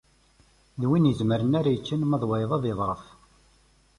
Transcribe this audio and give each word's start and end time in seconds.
D 0.79 0.83
winn 0.89 1.09
izemren 1.11 1.57
ara 1.59 1.71
yeččen, 1.75 2.01
ma 2.07 2.17
d 2.21 2.23
wayeḍ 2.27 2.51
ad 2.57 2.63
iḍeṛṛef. 2.71 3.03